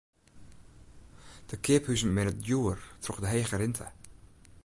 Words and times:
De 1.49 1.57
keaphuzen 1.65 2.13
binne 2.15 2.33
djoer 2.43 2.79
troch 3.03 3.21
de 3.23 3.27
hege 3.33 3.57
rinte. 3.61 3.87